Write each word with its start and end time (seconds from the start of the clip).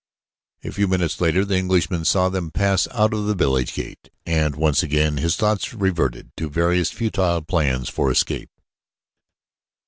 A 0.63 0.71
few 0.71 0.87
minutes 0.87 1.21
later 1.21 1.45
the 1.45 1.57
Englishman 1.59 2.05
saw 2.05 2.27
them 2.27 2.49
pass 2.49 2.87
out 2.87 3.13
of 3.13 3.27
the 3.27 3.35
village 3.35 3.75
gate, 3.75 4.09
and 4.25 4.55
once 4.55 4.81
again 4.81 5.17
his 5.17 5.35
thoughts 5.35 5.75
reverted 5.75 6.31
to 6.37 6.49
various 6.49 6.89
futile 6.89 7.43
plans 7.43 7.87
for 7.87 8.09
escape. 8.09 8.49